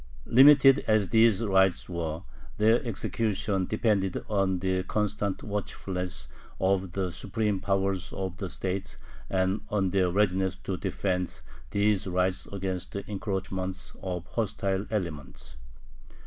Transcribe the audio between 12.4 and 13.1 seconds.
against the